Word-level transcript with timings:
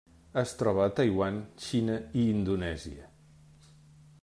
Es 0.41 0.53
troba 0.61 0.81
a 0.85 0.93
Taiwan, 0.99 1.37
Xina 1.67 1.99
i 2.23 2.25
Indonèsia. 2.31 3.09